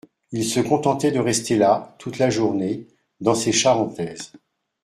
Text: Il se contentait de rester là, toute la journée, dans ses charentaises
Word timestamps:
Il 0.31 0.45
se 0.45 0.59
contentait 0.59 1.11
de 1.11 1.19
rester 1.19 1.59
là, 1.59 1.93
toute 1.99 2.17
la 2.17 2.31
journée, 2.31 2.87
dans 3.19 3.35
ses 3.35 3.51
charentaises 3.51 4.31